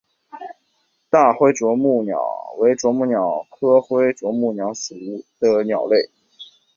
[1.11, 2.19] 大灰啄木鸟
[2.57, 4.95] 为啄木鸟科灰啄木鸟属
[5.39, 6.09] 的鸟类。